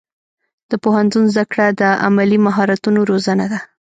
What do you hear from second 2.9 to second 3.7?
روزنه ده.